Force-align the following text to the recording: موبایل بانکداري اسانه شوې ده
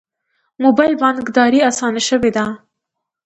موبایل 0.63 0.93
بانکداري 1.01 1.59
اسانه 1.69 2.01
شوې 2.07 2.31
ده 2.35 2.45